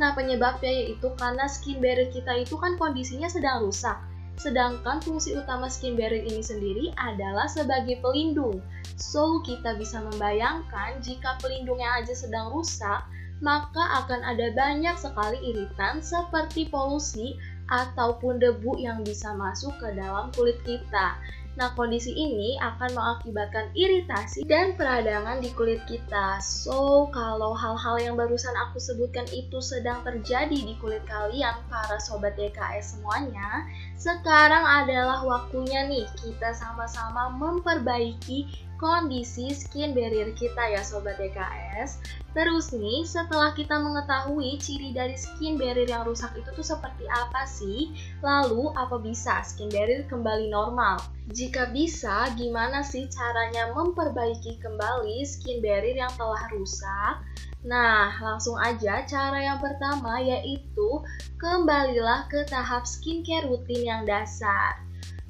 Nah, 0.00 0.16
penyebabnya 0.16 0.72
yaitu 0.72 1.12
karena 1.20 1.44
skin 1.44 1.82
barrier 1.82 2.08
kita 2.08 2.32
itu 2.40 2.56
kan 2.56 2.80
kondisinya 2.80 3.28
sedang 3.28 3.64
rusak. 3.64 4.00
Sedangkan 4.40 5.04
fungsi 5.04 5.36
utama 5.36 5.68
skin 5.68 5.98
barrier 5.98 6.24
ini 6.24 6.40
sendiri 6.40 6.96
adalah 6.96 7.44
sebagai 7.44 8.00
pelindung. 8.00 8.64
So, 8.96 9.44
kita 9.44 9.76
bisa 9.76 10.00
membayangkan 10.00 11.04
jika 11.04 11.36
pelindungnya 11.42 12.00
aja 12.00 12.16
sedang 12.16 12.48
rusak, 12.54 13.04
maka 13.42 14.06
akan 14.06 14.22
ada 14.22 14.54
banyak 14.54 14.94
sekali 14.96 15.36
iritan 15.42 15.98
seperti 15.98 16.70
polusi 16.70 17.34
ataupun 17.68 18.38
debu 18.38 18.78
yang 18.78 19.02
bisa 19.02 19.34
masuk 19.34 19.74
ke 19.82 19.92
dalam 19.98 20.30
kulit 20.32 20.56
kita. 20.62 21.18
Nah, 21.52 21.76
kondisi 21.76 22.16
ini 22.16 22.56
akan 22.56 22.96
mengakibatkan 22.96 23.68
iritasi 23.76 24.48
dan 24.48 24.72
peradangan 24.72 25.44
di 25.44 25.52
kulit 25.52 25.84
kita. 25.84 26.40
So, 26.40 27.12
kalau 27.12 27.52
hal-hal 27.52 28.00
yang 28.00 28.14
barusan 28.16 28.56
aku 28.56 28.80
sebutkan 28.80 29.28
itu 29.28 29.60
sedang 29.60 30.00
terjadi 30.00 30.56
di 30.56 30.74
kulit 30.80 31.04
kalian, 31.04 31.52
para 31.68 32.00
sobat 32.00 32.40
DKS 32.40 32.96
semuanya, 32.96 33.68
sekarang 34.00 34.64
adalah 34.64 35.20
waktunya 35.22 35.84
nih 35.84 36.08
kita 36.24 36.56
sama-sama 36.56 37.28
memperbaiki 37.36 38.48
kondisi 38.82 39.54
skin 39.54 39.94
barrier 39.94 40.34
kita 40.34 40.74
ya 40.74 40.82
Sobat 40.82 41.14
DKS. 41.22 42.02
Terus 42.34 42.74
nih, 42.74 43.06
setelah 43.06 43.54
kita 43.54 43.78
mengetahui 43.78 44.58
ciri 44.58 44.90
dari 44.90 45.14
skin 45.14 45.54
barrier 45.54 45.86
yang 45.86 46.02
rusak 46.02 46.34
itu 46.34 46.50
tuh 46.50 46.66
seperti 46.66 47.06
apa 47.06 47.46
sih? 47.46 47.94
Lalu, 48.26 48.74
apa 48.74 48.98
bisa 48.98 49.38
skin 49.46 49.70
barrier 49.70 50.02
kembali 50.10 50.50
normal? 50.50 50.98
Jika 51.32 51.72
bisa, 51.72 52.28
gimana 52.36 52.84
sih 52.84 53.08
caranya 53.08 53.72
memperbaiki 53.72 54.60
kembali 54.60 55.24
skin 55.24 55.64
barrier 55.64 56.04
yang 56.04 56.12
telah 56.20 56.44
rusak? 56.52 57.24
Nah, 57.64 58.12
langsung 58.20 58.60
aja 58.60 59.00
cara 59.08 59.40
yang 59.40 59.56
pertama 59.56 60.20
yaitu 60.20 61.00
kembalilah 61.40 62.28
ke 62.28 62.44
tahap 62.44 62.84
skincare 62.84 63.48
rutin 63.48 63.80
yang 63.80 64.02
dasar. 64.04 64.76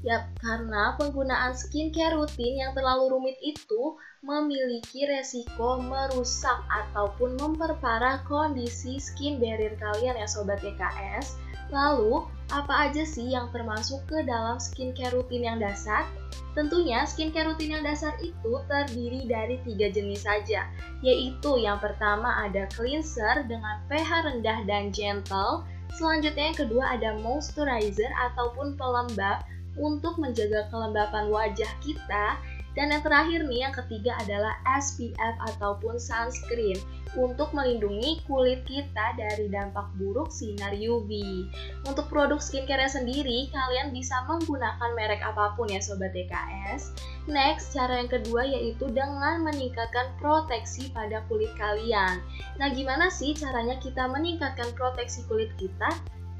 Yap, 0.02 0.26
karena 0.42 0.99
penggunaan 0.99 1.54
skincare 1.54 2.18
rutin 2.18 2.59
yang 2.59 2.75
terlalu 2.75 3.14
rumit 3.14 3.38
itu 3.38 3.94
memiliki 4.26 5.06
resiko 5.06 5.78
merusak 5.78 6.66
ataupun 6.66 7.38
memperparah 7.38 8.26
kondisi 8.26 8.99
skin 8.99 9.38
barrier 9.38 9.78
kalian 9.78 10.18
ya 10.18 10.26
Sobat 10.26 10.59
EKS. 10.66 11.38
Lalu, 11.71 12.26
apa 12.51 12.91
aja 12.91 13.07
sih 13.07 13.31
yang 13.31 13.53
termasuk 13.55 14.03
ke 14.11 14.27
dalam 14.27 14.59
skincare 14.59 15.15
rutin 15.15 15.47
yang 15.47 15.59
dasar? 15.63 16.09
Tentunya 16.53 17.07
skincare 17.09 17.49
rutin 17.49 17.79
yang 17.79 17.85
dasar 17.87 18.13
itu 18.21 18.53
terdiri 18.69 19.25
dari 19.25 19.57
tiga 19.65 19.89
jenis 19.89 20.27
saja, 20.27 20.69
yaitu 21.01 21.51
yang 21.61 21.81
pertama 21.81 22.45
ada 22.45 22.69
cleanser 22.75 23.47
dengan 23.49 23.81
pH 23.89 24.29
rendah 24.29 24.59
dan 24.69 24.93
gentle, 24.93 25.65
selanjutnya 25.97 26.53
yang 26.53 26.59
kedua 26.59 26.85
ada 26.93 27.17
moisturizer 27.21 28.11
ataupun 28.33 28.77
pelembab 28.77 29.41
untuk 29.81 30.21
menjaga 30.21 30.69
kelembapan 30.69 31.33
wajah 31.33 31.73
kita. 31.81 32.37
Dan 32.73 32.88
yang 32.93 33.05
terakhir 33.05 33.45
nih, 33.45 33.69
yang 33.69 33.75
ketiga 33.76 34.17
adalah 34.25 34.57
SPF 34.81 35.35
ataupun 35.52 36.00
sunscreen 36.00 36.81
untuk 37.12 37.52
melindungi 37.52 38.25
kulit 38.25 38.64
kita 38.64 39.12
dari 39.21 39.52
dampak 39.52 39.85
buruk 40.00 40.33
sinar 40.33 40.73
UV. 40.73 41.45
Untuk 41.85 42.09
produk 42.09 42.41
skincare 42.41 42.88
sendiri, 42.88 43.52
kalian 43.52 43.93
bisa 43.93 44.25
menggunakan 44.25 44.91
merek 44.97 45.21
apa 45.21 45.52
pun 45.52 45.69
ya 45.69 45.81
Sobat 45.85 46.17
DKS. 46.17 46.97
Next, 47.29 47.76
cara 47.76 48.00
yang 48.00 48.09
kedua 48.09 48.49
yaitu 48.49 48.88
dengan 48.88 49.45
meningkatkan 49.45 50.17
proteksi 50.17 50.88
pada 50.97 51.21
kulit 51.29 51.52
kalian. 51.61 52.25
Nah, 52.57 52.73
gimana 52.73 53.12
sih 53.12 53.37
caranya 53.37 53.76
kita 53.76 54.09
meningkatkan 54.09 54.73
proteksi 54.73 55.23
kulit 55.29 55.52
kita? 55.61 55.93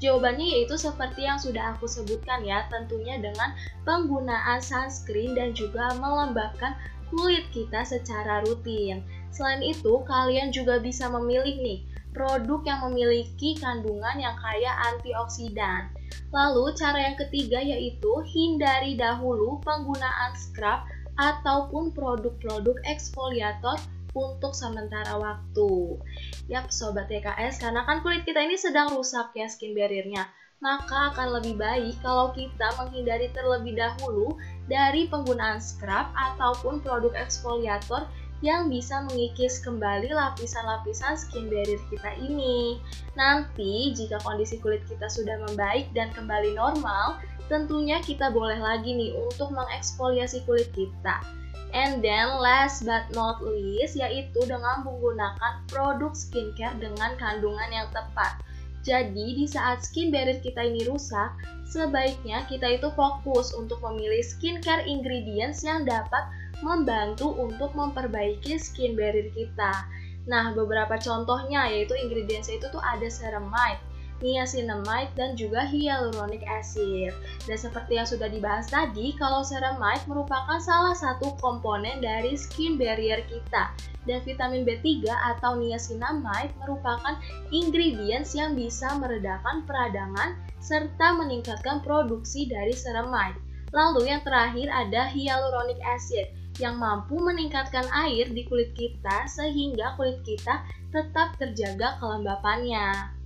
Jawabannya 0.03 0.59
yaitu 0.59 0.75
seperti 0.75 1.23
yang 1.23 1.39
sudah 1.39 1.71
aku 1.71 1.87
sebutkan 1.87 2.43
ya, 2.43 2.67
tentunya 2.67 3.15
dengan 3.23 3.55
penggunaan 3.87 4.59
sunscreen 4.59 5.31
dan 5.31 5.55
juga 5.55 5.95
melembabkan 5.95 6.75
kulit 7.07 7.47
kita 7.55 7.87
secara 7.87 8.43
rutin. 8.43 8.99
Selain 9.31 9.63
itu, 9.63 10.03
kalian 10.03 10.51
juga 10.51 10.83
bisa 10.83 11.07
memilih 11.07 11.55
nih 11.63 11.79
produk 12.11 12.61
yang 12.67 12.79
memiliki 12.91 13.57
kandungan 13.57 14.19
yang 14.19 14.35
kaya 14.37 14.75
antioksidan. 14.93 15.89
Lalu 16.35 16.75
cara 16.77 16.99
yang 17.09 17.17
ketiga 17.17 17.63
yaitu 17.63 18.11
hindari 18.27 18.99
dahulu 18.99 19.63
penggunaan 19.65 20.35
scrub 20.37 20.85
ataupun 21.17 21.93
produk-produk 21.93 22.77
eksfoliator 22.85 23.77
untuk 24.13 24.53
sementara 24.53 25.17
waktu. 25.17 25.99
Yap, 26.49 26.69
sobat 26.69 27.09
TKS, 27.09 27.61
karena 27.61 27.85
kan 27.85 28.05
kulit 28.05 28.25
kita 28.25 28.41
ini 28.41 28.57
sedang 28.57 28.93
rusak 28.93 29.33
ya 29.33 29.49
skin 29.49 29.73
barriernya 29.73 30.29
maka 30.63 31.11
akan 31.11 31.43
lebih 31.43 31.59
baik 31.59 31.99
kalau 31.99 32.31
kita 32.31 32.71
menghindari 32.79 33.27
terlebih 33.35 33.75
dahulu 33.75 34.39
dari 34.71 35.11
penggunaan 35.11 35.59
scrub 35.59 36.07
ataupun 36.15 36.79
produk 36.79 37.11
eksfoliator 37.19 38.07
yang 38.39 38.71
bisa 38.71 39.03
mengikis 39.11 39.59
kembali 39.59 40.11
lapisan-lapisan 40.11 41.19
skin 41.19 41.51
barrier 41.51 41.79
kita 41.91 42.11
ini. 42.19 42.79
Nanti, 43.15 43.91
jika 43.95 44.19
kondisi 44.23 44.59
kulit 44.59 44.83
kita 44.87 45.07
sudah 45.07 45.39
membaik 45.47 45.91
dan 45.95 46.11
kembali 46.11 46.55
normal, 46.55 47.19
tentunya 47.47 48.03
kita 48.03 48.31
boleh 48.31 48.59
lagi 48.59 48.95
nih 48.95 49.15
untuk 49.15 49.51
mengeksfoliasi 49.51 50.43
kulit 50.43 50.67
kita. 50.75 51.23
And 51.73 52.05
then 52.05 52.37
last 52.37 52.85
but 52.85 53.09
not 53.17 53.41
least 53.41 53.97
yaitu 53.97 54.45
dengan 54.45 54.85
menggunakan 54.85 55.65
produk 55.65 56.13
skincare 56.13 56.77
dengan 56.77 57.17
kandungan 57.17 57.69
yang 57.73 57.89
tepat. 57.89 58.37
Jadi 58.85 59.41
di 59.41 59.45
saat 59.49 59.81
skin 59.81 60.13
barrier 60.13 60.37
kita 60.43 60.61
ini 60.61 60.85
rusak, 60.85 61.33
sebaiknya 61.65 62.45
kita 62.45 62.77
itu 62.77 62.93
fokus 62.93 63.55
untuk 63.57 63.81
memilih 63.81 64.21
skincare 64.21 64.85
ingredients 64.85 65.63
yang 65.65 65.87
dapat 65.87 66.29
membantu 66.61 67.31
untuk 67.33 67.71
memperbaiki 67.73 68.59
skin 68.59 68.93
barrier 68.93 69.31
kita. 69.33 69.87
Nah, 70.29 70.55
beberapa 70.55 70.95
contohnya 70.99 71.67
yaitu 71.71 71.95
ingredients 71.95 72.51
itu 72.51 72.63
tuh 72.69 72.79
ada 72.79 73.07
ceramide, 73.07 73.81
niacinamide, 74.23 75.11
dan 75.19 75.35
juga 75.35 75.67
hyaluronic 75.67 76.41
acid. 76.47 77.11
Dan 77.43 77.57
seperti 77.59 77.99
yang 77.99 78.07
sudah 78.07 78.31
dibahas 78.31 78.71
tadi, 78.71 79.11
kalau 79.19 79.43
ceramide 79.43 80.07
merupakan 80.07 80.57
salah 80.63 80.95
satu 80.95 81.35
komponen 81.43 81.99
dari 81.99 82.39
skin 82.39 82.79
barrier 82.79 83.21
kita. 83.27 83.75
Dan 84.07 84.23
vitamin 84.23 84.63
B3 84.63 85.11
atau 85.11 85.59
niacinamide 85.59 86.55
merupakan 86.63 87.19
ingredients 87.51 88.31
yang 88.35 88.55
bisa 88.55 88.95
meredakan 88.99 89.67
peradangan 89.67 90.39
serta 90.63 91.19
meningkatkan 91.19 91.83
produksi 91.83 92.47
dari 92.47 92.71
ceramide. 92.71 93.35
Lalu 93.75 94.11
yang 94.11 94.21
terakhir 94.23 94.71
ada 94.71 95.11
hyaluronic 95.11 95.79
acid 95.83 96.31
yang 96.61 96.77
mampu 96.77 97.17
meningkatkan 97.17 97.89
air 97.89 98.29
di 98.29 98.45
kulit 98.45 98.71
kita 98.77 99.25
sehingga 99.25 99.97
kulit 99.97 100.21
kita 100.21 100.61
tetap 100.93 101.33
terjaga 101.41 101.97
kelembapannya. 101.97 103.17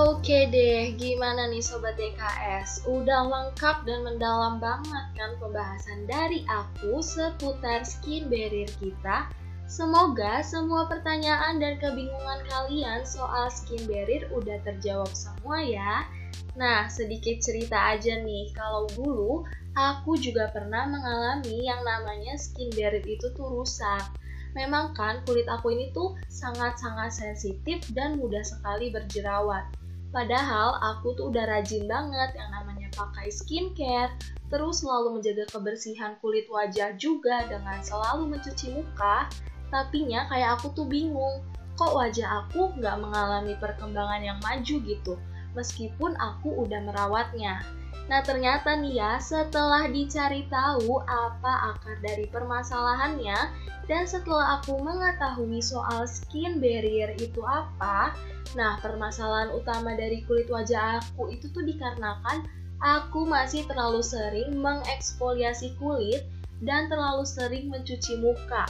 Oke 0.00 0.48
deh, 0.48 0.96
gimana 0.96 1.44
nih 1.52 1.60
Sobat 1.60 1.92
DKS? 2.00 2.88
Udah 2.88 3.20
lengkap 3.20 3.84
dan 3.84 4.00
mendalam 4.00 4.56
banget 4.56 5.04
kan 5.12 5.36
pembahasan 5.36 6.08
dari 6.08 6.40
aku 6.48 7.04
seputar 7.04 7.84
skin 7.84 8.32
barrier 8.32 8.72
kita? 8.80 9.28
Semoga 9.68 10.40
semua 10.40 10.88
pertanyaan 10.88 11.60
dan 11.60 11.76
kebingungan 11.76 12.40
kalian 12.48 13.04
soal 13.04 13.52
skin 13.52 13.84
barrier 13.84 14.24
udah 14.32 14.56
terjawab 14.64 15.12
semua 15.12 15.60
ya. 15.60 16.08
Nah, 16.56 16.88
sedikit 16.88 17.36
cerita 17.44 17.92
aja 17.92 18.24
nih, 18.24 18.56
kalau 18.56 18.88
dulu 18.96 19.44
aku 19.76 20.16
juga 20.16 20.48
pernah 20.48 20.88
mengalami 20.88 21.68
yang 21.68 21.84
namanya 21.84 22.40
skin 22.40 22.72
barrier 22.72 23.04
itu 23.04 23.28
tuh 23.36 23.52
rusak. 23.52 24.08
Memang 24.56 24.96
kan 24.96 25.20
kulit 25.28 25.44
aku 25.44 25.76
ini 25.76 25.92
tuh 25.92 26.16
sangat-sangat 26.32 27.12
sensitif 27.12 27.84
dan 27.92 28.16
mudah 28.16 28.40
sekali 28.40 28.88
berjerawat. 28.88 29.79
Padahal 30.10 30.74
aku 30.82 31.14
tuh 31.14 31.30
udah 31.30 31.46
rajin 31.46 31.86
banget 31.86 32.34
yang 32.34 32.50
namanya 32.50 32.90
pakai 32.98 33.30
skincare, 33.30 34.10
terus 34.50 34.82
selalu 34.82 35.22
menjaga 35.22 35.46
kebersihan 35.54 36.18
kulit 36.18 36.50
wajah 36.50 36.98
juga 36.98 37.46
dengan 37.46 37.78
selalu 37.78 38.34
mencuci 38.34 38.74
muka. 38.74 39.30
Tapi 39.70 40.10
nya 40.10 40.26
kayak 40.26 40.58
aku 40.58 40.74
tuh 40.74 40.86
bingung, 40.90 41.46
kok 41.78 41.94
wajah 41.94 42.42
aku 42.42 42.74
nggak 42.74 42.98
mengalami 42.98 43.54
perkembangan 43.62 44.22
yang 44.26 44.38
maju 44.42 44.76
gitu, 44.82 45.14
meskipun 45.54 46.18
aku 46.18 46.58
udah 46.66 46.82
merawatnya. 46.82 47.62
Nah 48.10 48.20
ternyata 48.26 48.74
nih 48.74 48.98
ya, 48.98 49.12
setelah 49.22 49.86
dicari 49.86 50.46
tahu 50.50 50.98
apa 51.06 51.74
akar 51.74 51.96
dari 52.02 52.26
permasalahannya, 52.26 53.38
dan 53.86 54.02
setelah 54.06 54.58
aku 54.62 54.78
mengetahui 54.82 55.62
soal 55.62 56.06
skin 56.06 56.58
barrier 56.58 57.14
itu 57.18 57.42
apa, 57.46 58.14
Nah, 58.58 58.82
permasalahan 58.82 59.54
utama 59.54 59.94
dari 59.94 60.26
kulit 60.26 60.50
wajah 60.50 60.98
aku 60.98 61.30
itu 61.30 61.46
tuh 61.54 61.62
dikarenakan 61.62 62.50
aku 62.82 63.22
masih 63.28 63.62
terlalu 63.70 64.02
sering 64.02 64.58
mengeksfoliasi 64.58 65.78
kulit 65.78 66.26
dan 66.58 66.90
terlalu 66.90 67.22
sering 67.22 67.70
mencuci 67.70 68.18
muka. 68.18 68.66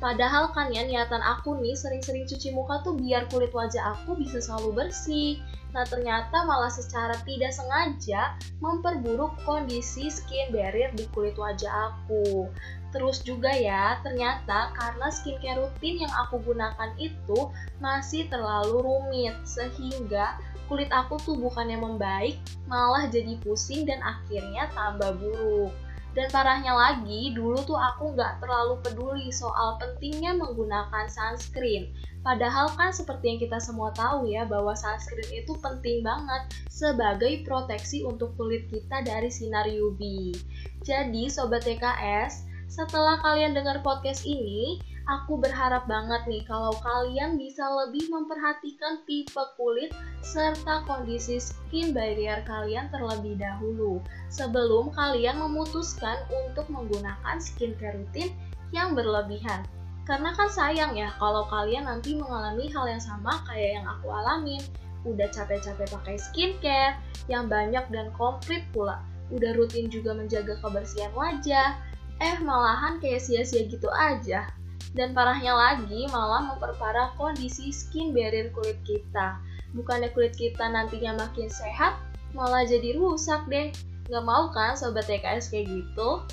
Padahal 0.00 0.48
kan 0.56 0.72
ya 0.72 0.80
niatan 0.88 1.20
aku 1.20 1.60
nih 1.60 1.76
sering-sering 1.76 2.24
cuci 2.24 2.56
muka 2.56 2.80
tuh 2.80 2.96
biar 2.96 3.28
kulit 3.28 3.52
wajah 3.52 3.92
aku 4.00 4.16
bisa 4.16 4.40
selalu 4.40 4.72
bersih. 4.72 5.36
Nah 5.76 5.84
ternyata 5.84 6.42
malah 6.48 6.72
secara 6.72 7.20
tidak 7.28 7.52
sengaja 7.52 8.34
memperburuk 8.64 9.36
kondisi 9.44 10.08
skin 10.08 10.50
barrier 10.56 10.88
di 10.96 11.04
kulit 11.12 11.36
wajah 11.36 11.92
aku. 11.92 12.48
Terus 12.90 13.22
juga 13.22 13.54
ya, 13.54 14.02
ternyata 14.02 14.74
karena 14.74 15.06
skincare 15.14 15.62
rutin 15.62 16.02
yang 16.02 16.10
aku 16.26 16.42
gunakan 16.42 16.90
itu 16.98 17.52
masih 17.78 18.26
terlalu 18.26 18.82
rumit 18.82 19.36
sehingga 19.46 20.34
kulit 20.66 20.90
aku 20.90 21.18
tuh 21.22 21.38
bukannya 21.38 21.78
membaik, 21.78 22.38
malah 22.66 23.06
jadi 23.06 23.38
pusing 23.42 23.86
dan 23.86 24.02
akhirnya 24.02 24.66
tambah 24.74 25.18
buruk. 25.22 25.70
Dan 26.10 26.26
parahnya 26.34 26.74
lagi, 26.74 27.30
dulu 27.30 27.62
tuh 27.62 27.78
aku 27.78 28.18
nggak 28.18 28.42
terlalu 28.42 28.82
peduli 28.82 29.28
soal 29.30 29.78
pentingnya 29.78 30.34
menggunakan 30.34 31.06
sunscreen. 31.06 31.94
Padahal 32.26 32.74
kan 32.74 32.90
seperti 32.90 33.30
yang 33.30 33.40
kita 33.40 33.62
semua 33.62 33.94
tahu 33.94 34.26
ya, 34.26 34.42
bahwa 34.42 34.74
sunscreen 34.74 35.30
itu 35.30 35.54
penting 35.62 36.02
banget 36.02 36.50
sebagai 36.66 37.46
proteksi 37.46 38.02
untuk 38.02 38.34
kulit 38.34 38.66
kita 38.66 39.06
dari 39.06 39.30
sinar 39.30 39.70
UV. 39.70 40.34
Jadi, 40.82 41.30
Sobat 41.30 41.62
TKS, 41.62 42.50
setelah 42.66 43.22
kalian 43.22 43.54
dengar 43.54 43.78
podcast 43.78 44.26
ini, 44.26 44.82
aku 45.10 45.42
berharap 45.42 45.90
banget 45.90 46.22
nih 46.30 46.46
kalau 46.46 46.70
kalian 46.78 47.34
bisa 47.34 47.66
lebih 47.66 48.06
memperhatikan 48.14 49.02
tipe 49.10 49.42
kulit 49.58 49.90
serta 50.22 50.86
kondisi 50.86 51.42
skin 51.42 51.90
barrier 51.90 52.46
kalian 52.46 52.86
terlebih 52.94 53.34
dahulu 53.34 53.98
sebelum 54.30 54.94
kalian 54.94 55.42
memutuskan 55.42 56.22
untuk 56.30 56.70
menggunakan 56.70 57.42
skincare 57.42 57.98
rutin 57.98 58.30
yang 58.70 58.94
berlebihan. 58.94 59.66
Karena 60.06 60.30
kan 60.34 60.46
sayang 60.46 60.94
ya 60.94 61.10
kalau 61.18 61.46
kalian 61.50 61.90
nanti 61.90 62.14
mengalami 62.14 62.70
hal 62.70 62.86
yang 62.86 63.02
sama 63.02 63.42
kayak 63.50 63.82
yang 63.82 63.86
aku 63.90 64.06
alamin. 64.14 64.62
Udah 65.02 65.26
capek-capek 65.32 65.90
pakai 65.90 66.16
skincare 66.20 66.94
yang 67.26 67.50
banyak 67.50 67.82
dan 67.90 68.14
komplit 68.14 68.62
pula. 68.70 69.02
Udah 69.34 69.54
rutin 69.58 69.90
juga 69.90 70.12
menjaga 70.12 70.58
kebersihan 70.60 71.14
wajah, 71.14 71.78
eh 72.20 72.36
malahan 72.42 73.00
kayak 73.00 73.22
sia-sia 73.22 73.64
gitu 73.64 73.88
aja. 73.88 74.50
Dan 74.90 75.14
parahnya 75.14 75.54
lagi 75.54 76.10
malah 76.10 76.50
memperparah 76.50 77.14
kondisi 77.14 77.70
skin 77.70 78.10
barrier 78.10 78.50
kulit 78.50 78.78
kita. 78.82 79.38
Bukannya 79.70 80.10
kulit 80.10 80.34
kita 80.34 80.66
nantinya 80.66 81.14
makin 81.14 81.46
sehat, 81.46 81.94
malah 82.34 82.66
jadi 82.66 82.98
rusak 82.98 83.46
deh. 83.46 83.70
Gak 84.10 84.26
mau 84.26 84.50
kan 84.50 84.74
sobat 84.74 85.06
TKS 85.06 85.54
kayak 85.54 85.70
gitu? 85.70 86.26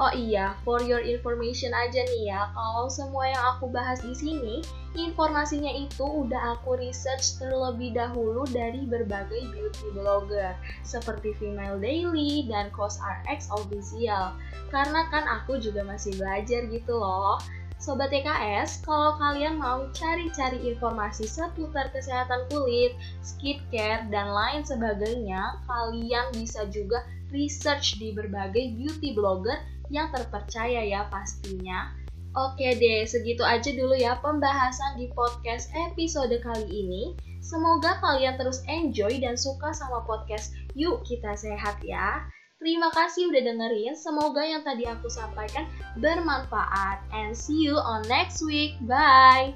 Oh 0.00 0.08
iya, 0.16 0.56
for 0.64 0.80
your 0.80 1.04
information 1.04 1.68
aja 1.76 2.00
nih 2.08 2.32
ya, 2.32 2.48
kalau 2.56 2.88
semua 2.88 3.28
yang 3.28 3.44
aku 3.52 3.68
bahas 3.68 4.00
di 4.00 4.16
sini, 4.16 4.64
informasinya 4.96 5.68
itu 5.68 6.00
udah 6.00 6.56
aku 6.56 6.80
research 6.80 7.36
terlebih 7.36 7.92
dahulu 7.92 8.48
dari 8.48 8.88
berbagai 8.88 9.52
beauty 9.52 9.86
blogger, 9.92 10.56
seperti 10.80 11.36
Female 11.36 11.76
Daily 11.76 12.48
dan 12.48 12.72
CosRX 12.72 13.52
Official. 13.52 14.32
Karena 14.72 15.12
kan 15.12 15.28
aku 15.28 15.60
juga 15.60 15.84
masih 15.84 16.16
belajar 16.16 16.64
gitu 16.72 16.96
loh. 16.96 17.36
Sobat 17.76 18.14
TKS, 18.14 18.86
kalau 18.86 19.18
kalian 19.18 19.58
mau 19.58 19.90
cari-cari 19.92 20.72
informasi 20.72 21.26
seputar 21.26 21.90
kesehatan 21.92 22.46
kulit, 22.48 22.94
skincare, 23.20 24.06
dan 24.08 24.30
lain 24.30 24.62
sebagainya, 24.62 25.60
kalian 25.66 26.30
bisa 26.32 26.64
juga 26.70 27.04
research 27.34 27.98
di 27.98 28.14
berbagai 28.14 28.78
beauty 28.78 29.18
blogger 29.18 29.58
yang 29.88 30.12
terpercaya 30.12 30.84
ya 30.84 31.08
pastinya. 31.08 31.94
Oke 32.32 32.80
deh, 32.80 33.04
segitu 33.04 33.44
aja 33.44 33.68
dulu 33.76 33.92
ya 33.92 34.16
pembahasan 34.20 34.96
di 34.96 35.12
podcast 35.12 35.68
episode 35.92 36.32
kali 36.40 36.64
ini. 36.64 37.12
Semoga 37.44 38.00
kalian 38.00 38.40
terus 38.40 38.64
enjoy 38.70 39.20
dan 39.20 39.36
suka 39.36 39.74
sama 39.76 40.00
podcast 40.08 40.56
Yuk 40.72 41.04
Kita 41.04 41.36
Sehat 41.36 41.82
ya. 41.84 42.24
Terima 42.62 42.88
kasih 42.94 43.28
udah 43.28 43.42
dengerin. 43.42 43.98
Semoga 43.98 44.46
yang 44.46 44.62
tadi 44.62 44.86
aku 44.86 45.10
sampaikan 45.10 45.66
bermanfaat. 45.98 47.02
And 47.10 47.34
see 47.34 47.58
you 47.58 47.74
on 47.74 48.06
next 48.06 48.40
week. 48.46 48.78
Bye. 48.86 49.52